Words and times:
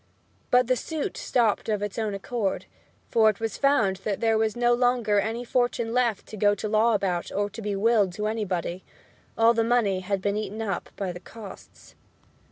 But 0.49 0.65
the 0.65 0.75
suit 0.75 1.15
stopped 1.15 1.69
of 1.69 1.83
its 1.83 1.99
own 1.99 2.15
accord, 2.15 2.65
for 3.11 3.29
it 3.29 3.39
was 3.39 3.55
found 3.55 3.99
now 3.99 4.03
that 4.05 4.19
there 4.19 4.35
was 4.35 4.55
no 4.55 4.73
longer 4.73 5.19
any 5.19 5.45
fortune 5.45 5.93
left 5.93 6.25
to 6.29 6.37
go 6.37 6.55
to 6.55 6.67
law 6.67 6.95
about 6.95 7.31
or 7.31 7.51
to 7.51 7.61
be 7.61 7.75
willed 7.75 8.11
to 8.13 8.25
anybody. 8.25 8.83
All 9.37 9.53
the 9.53 9.63
money 9.63 9.99
had 9.99 10.19
been 10.19 10.37
eaten 10.37 10.59
up 10.59 10.89
by 10.95 11.11
the 11.11 11.19
costs. 11.19 11.93